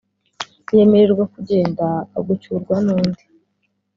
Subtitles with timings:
[0.75, 1.85] yemererwa kugenda
[2.17, 3.23] agucyurwa n’undi